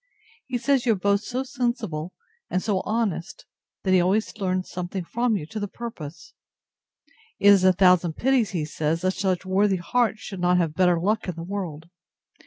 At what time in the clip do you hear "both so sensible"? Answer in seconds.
0.99-2.11